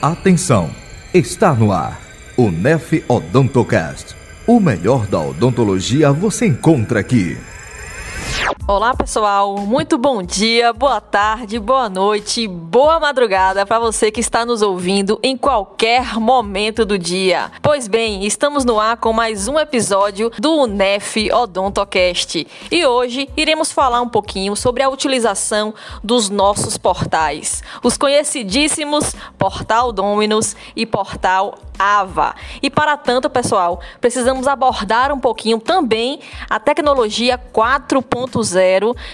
[0.00, 0.70] Atenção,
[1.12, 2.00] está no ar
[2.36, 4.14] o Nef Odontocast.
[4.46, 7.38] O melhor da odontologia você encontra aqui.
[8.66, 9.58] Olá, pessoal.
[9.58, 15.20] Muito bom dia, boa tarde, boa noite, boa madrugada para você que está nos ouvindo
[15.22, 17.52] em qualquer momento do dia.
[17.60, 22.46] Pois bem, estamos no ar com mais um episódio do UNEF Odontocast.
[22.70, 29.92] E hoje iremos falar um pouquinho sobre a utilização dos nossos portais, os conhecidíssimos Portal
[29.92, 32.34] Dominus e Portal AVA.
[32.62, 38.53] E para tanto, pessoal, precisamos abordar um pouquinho também a tecnologia 4.0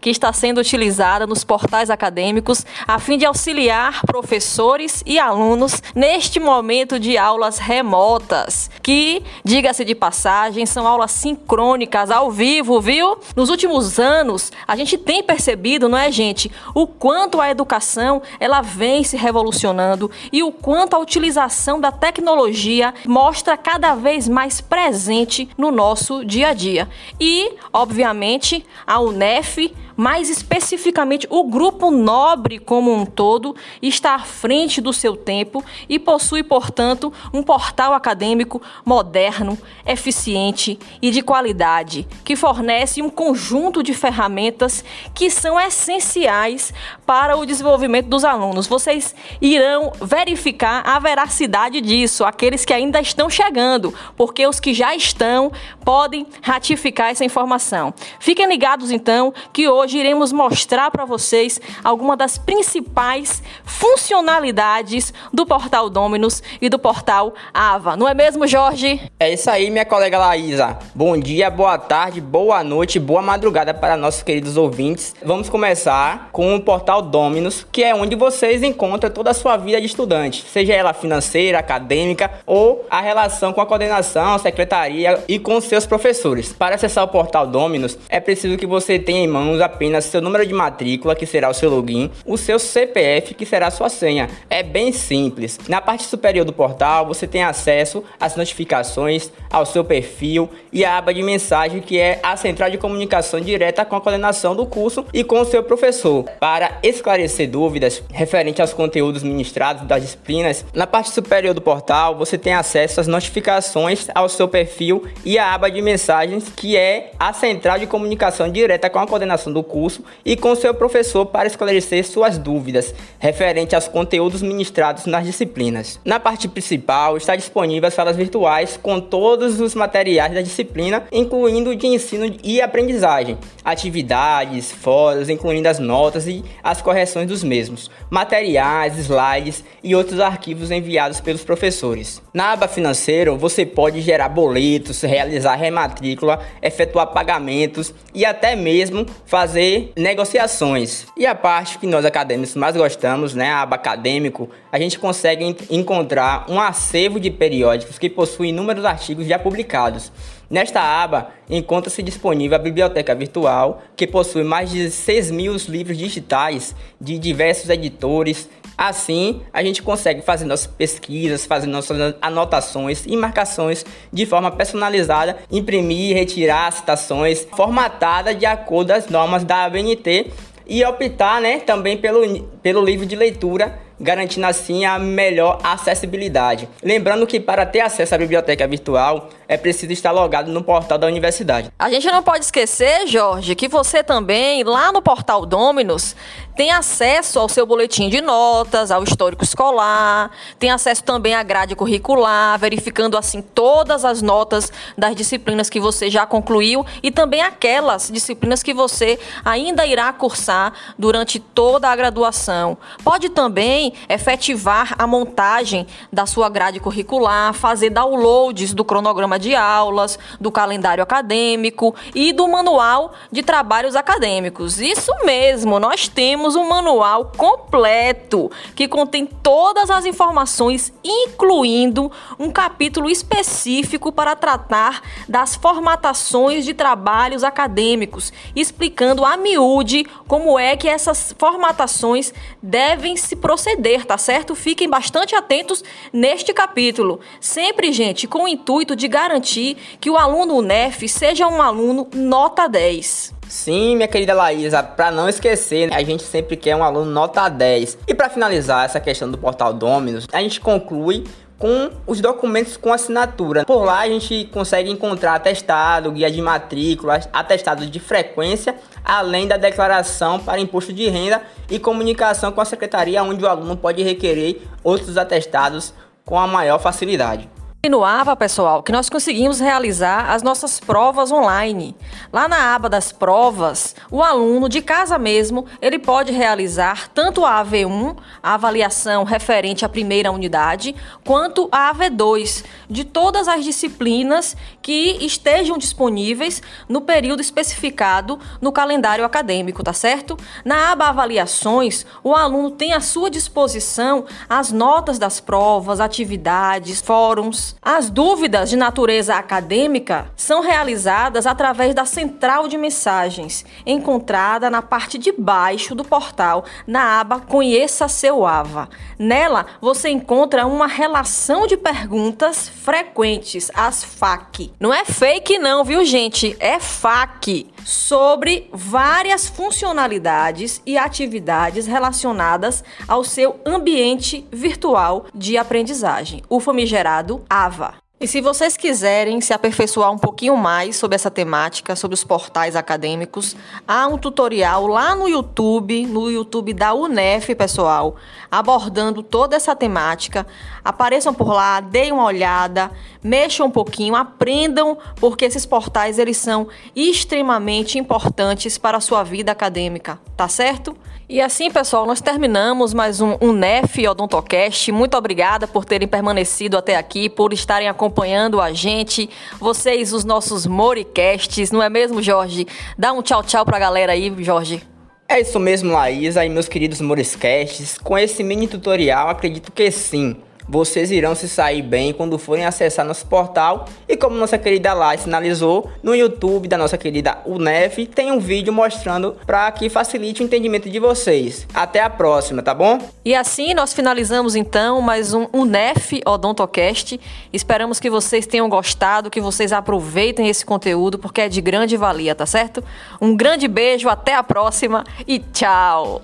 [0.00, 6.38] que está sendo utilizada nos portais acadêmicos a fim de auxiliar professores e alunos neste
[6.40, 13.18] momento de aulas remotas, que, diga-se de passagem, são aulas sincrônicas ao vivo, viu?
[13.34, 18.60] Nos últimos anos, a gente tem percebido, não é, gente, o quanto a educação ela
[18.60, 25.48] vem se revolucionando e o quanto a utilização da tecnologia mostra cada vez mais presente
[25.56, 26.88] no nosso dia a dia.
[27.20, 29.58] E, obviamente, a UNEF
[29.96, 35.98] mais especificamente o grupo nobre como um todo, está à frente do seu tempo e
[35.98, 43.94] possui, portanto, um portal acadêmico moderno, eficiente e de qualidade, que fornece um conjunto de
[43.94, 44.84] ferramentas
[45.14, 46.72] que são essenciais
[47.06, 48.66] para o desenvolvimento dos alunos.
[48.66, 54.94] Vocês irão verificar a veracidade disso, aqueles que ainda estão chegando, porque os que já
[54.94, 55.52] estão
[55.84, 57.92] podem ratificar essa informação.
[58.18, 65.44] Fiquem ligados então que hoje hoje iremos mostrar para vocês algumas das principais funcionalidades do
[65.44, 67.94] portal Dominus e do portal Ava.
[67.94, 68.98] Não é mesmo, Jorge?
[69.20, 70.78] É isso aí, minha colega Laísa.
[70.94, 75.14] Bom dia, boa tarde, boa noite, boa madrugada para nossos queridos ouvintes.
[75.22, 79.78] Vamos começar com o portal Dominus, que é onde vocês encontram toda a sua vida
[79.78, 85.60] de estudante, seja ela financeira, acadêmica ou a relação com a coordenação, secretaria e com
[85.60, 86.54] seus professores.
[86.54, 90.20] Para acessar o portal Dominus, é preciso que você tenha em mãos a apenas seu
[90.20, 93.88] número de matrícula, que será o seu login, o seu CPF, que será a sua
[93.88, 94.30] senha.
[94.48, 95.58] É bem simples.
[95.68, 100.96] Na parte superior do portal, você tem acesso às notificações, ao seu perfil e a
[100.96, 105.04] aba de mensagem, que é a central de comunicação direta com a coordenação do curso
[105.12, 106.24] e com o seu professor.
[106.38, 112.38] Para esclarecer dúvidas referente aos conteúdos ministrados das disciplinas, na parte superior do portal, você
[112.38, 117.32] tem acesso às notificações ao seu perfil e a aba de mensagens, que é a
[117.32, 122.04] central de comunicação direta com a coordenação do curso e com seu professor para esclarecer
[122.04, 125.98] suas dúvidas referente aos conteúdos ministrados nas disciplinas.
[126.04, 131.74] Na parte principal está disponível as salas virtuais com todos os materiais da disciplina, incluindo
[131.74, 138.98] de ensino e aprendizagem, atividades, fóruns, incluindo as notas e as correções dos mesmos, materiais,
[138.98, 142.22] slides e outros arquivos enviados pelos professores.
[142.32, 149.53] Na aba financeiro, você pode gerar boletos, realizar rematrícula, efetuar pagamentos e até mesmo fazer
[149.54, 151.06] fazer negociações.
[151.16, 155.44] E a parte que nós acadêmicos mais gostamos, né, a aba acadêmico, a gente consegue
[155.70, 160.10] encontrar um acervo de periódicos que possui inúmeros artigos já publicados.
[160.50, 166.74] Nesta aba encontra-se disponível a biblioteca virtual, que possui mais de 6 mil livros digitais
[167.00, 168.48] de diversos editores.
[168.76, 175.38] Assim, a gente consegue fazer nossas pesquisas, fazer nossas anotações e marcações de forma personalizada,
[175.50, 180.30] imprimir, retirar citações, formatada de acordo as normas da ABNT
[180.66, 186.68] e optar né, também pelo, pelo livro de leitura garantindo assim a melhor acessibilidade.
[186.82, 191.06] Lembrando que para ter acesso à biblioteca virtual é preciso estar logado no portal da
[191.06, 191.70] universidade.
[191.78, 196.16] A gente não pode esquecer, Jorge, que você também, lá no portal Dominus,
[196.56, 201.74] tem acesso ao seu boletim de notas, ao histórico escolar, tem acesso também à grade
[201.74, 208.08] curricular, verificando assim todas as notas das disciplinas que você já concluiu e também aquelas
[208.10, 212.78] disciplinas que você ainda irá cursar durante toda a graduação.
[213.02, 220.18] Pode também efetivar a montagem da sua grade curricular, fazer downloads do cronograma de aulas,
[220.40, 224.80] do calendário acadêmico e do manual de trabalhos acadêmicos.
[224.80, 233.08] Isso mesmo, nós temos um manual completo que contém todas as informações, incluindo um capítulo
[233.08, 241.34] específico para tratar das formatações de trabalhos acadêmicos, explicando a miúde como é que essas
[241.38, 242.32] formatações
[242.62, 244.54] devem se proceder, tá certo?
[244.54, 245.82] Fiquem bastante atentos
[246.12, 247.20] neste capítulo.
[247.40, 252.68] Sempre, gente, com o intuito de garantir que o aluno UNEF seja um aluno nota
[252.68, 253.33] 10.
[253.48, 257.98] Sim, minha querida Laísa, para não esquecer, a gente sempre quer um aluno nota 10.
[258.06, 261.24] E para finalizar essa questão do portal Dominus, a gente conclui
[261.58, 263.64] com os documentos com assinatura.
[263.64, 269.56] Por lá a gente consegue encontrar atestado, guia de matrícula, atestado de frequência, além da
[269.56, 274.62] declaração para imposto de renda e comunicação com a secretaria, onde o aluno pode requerer
[274.82, 275.94] outros atestados
[276.24, 277.48] com a maior facilidade.
[277.84, 281.94] Continuava, pessoal, que nós conseguimos realizar as nossas provas online.
[282.32, 287.62] Lá na aba das provas, o aluno de casa mesmo, ele pode realizar tanto a
[287.62, 295.18] AV1, a avaliação referente à primeira unidade, quanto a AV2, de todas as disciplinas que
[295.20, 300.38] estejam disponíveis no período especificado no calendário acadêmico, tá certo?
[300.64, 307.73] Na aba avaliações, o aluno tem à sua disposição as notas das provas, atividades, fóruns,
[307.82, 315.18] as dúvidas de natureza acadêmica são realizadas através da central de mensagens, encontrada na parte
[315.18, 318.88] de baixo do portal, na aba Conheça seu AVA.
[319.18, 324.72] Nela, você encontra uma relação de perguntas frequentes, as FAQ.
[324.80, 326.56] Não é fake não, viu, gente?
[326.58, 336.58] É FAQ sobre várias funcionalidades e atividades relacionadas ao seu ambiente virtual de aprendizagem, o
[336.58, 338.03] famigerado AVA lava.
[338.24, 342.74] E se vocês quiserem se aperfeiçoar um pouquinho mais sobre essa temática, sobre os portais
[342.74, 343.54] acadêmicos,
[343.86, 348.16] há um tutorial lá no YouTube, no YouTube da UNEF, pessoal,
[348.50, 350.46] abordando toda essa temática.
[350.82, 352.90] Apareçam por lá, deem uma olhada,
[353.22, 356.66] mexam um pouquinho, aprendam, porque esses portais eles são
[356.96, 360.96] extremamente importantes para a sua vida acadêmica, tá certo?
[361.26, 364.92] E assim, pessoal, nós terminamos mais um, um NEF Odontocast.
[364.92, 369.28] Muito obrigada por terem permanecido até aqui, por estarem acompanhando a gente.
[369.58, 372.66] Vocês, os nossos Moricasts, não é mesmo, Jorge?
[372.98, 374.82] Dá um tchau, tchau pra galera aí, Jorge.
[375.28, 377.98] É isso mesmo, Laísa e meus queridos Moriscasts.
[377.98, 380.36] Com esse mini tutorial, acredito que sim
[380.68, 383.86] vocês irão se sair bem quando forem acessar nosso portal.
[384.08, 388.72] E como nossa querida Lai sinalizou, no YouTube da nossa querida UNEF tem um vídeo
[388.72, 391.66] mostrando para que facilite o entendimento de vocês.
[391.74, 392.98] Até a próxima, tá bom?
[393.24, 397.20] E assim nós finalizamos então mais um UNEF Odontocast.
[397.52, 402.34] Esperamos que vocês tenham gostado, que vocês aproveitem esse conteúdo porque é de grande valia,
[402.34, 402.82] tá certo?
[403.20, 406.22] Um grande beijo, até a próxima e tchau!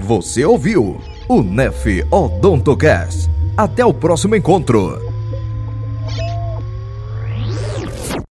[0.00, 3.30] Você ouviu o NEF Odontocast.
[3.56, 5.11] Até o próximo encontro.